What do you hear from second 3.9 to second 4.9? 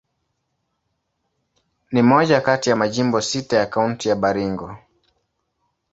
ya Baringo.